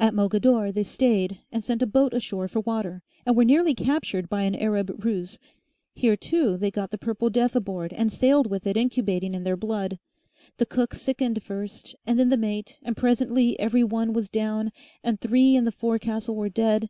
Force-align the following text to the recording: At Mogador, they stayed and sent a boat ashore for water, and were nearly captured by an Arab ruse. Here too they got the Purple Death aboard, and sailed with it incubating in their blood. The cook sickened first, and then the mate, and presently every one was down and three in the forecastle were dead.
At 0.00 0.14
Mogador, 0.14 0.72
they 0.72 0.82
stayed 0.82 1.38
and 1.52 1.62
sent 1.62 1.80
a 1.80 1.86
boat 1.86 2.12
ashore 2.12 2.48
for 2.48 2.58
water, 2.58 3.04
and 3.24 3.36
were 3.36 3.44
nearly 3.44 3.72
captured 3.72 4.28
by 4.28 4.42
an 4.42 4.56
Arab 4.56 5.04
ruse. 5.04 5.38
Here 5.94 6.16
too 6.16 6.56
they 6.56 6.72
got 6.72 6.90
the 6.90 6.98
Purple 6.98 7.30
Death 7.30 7.54
aboard, 7.54 7.92
and 7.92 8.12
sailed 8.12 8.48
with 8.50 8.66
it 8.66 8.76
incubating 8.76 9.32
in 9.32 9.44
their 9.44 9.56
blood. 9.56 10.00
The 10.56 10.66
cook 10.66 10.92
sickened 10.96 11.44
first, 11.44 11.94
and 12.04 12.18
then 12.18 12.30
the 12.30 12.36
mate, 12.36 12.80
and 12.82 12.96
presently 12.96 13.56
every 13.60 13.84
one 13.84 14.12
was 14.12 14.28
down 14.28 14.72
and 15.04 15.20
three 15.20 15.54
in 15.54 15.66
the 15.66 15.70
forecastle 15.70 16.34
were 16.34 16.48
dead. 16.48 16.88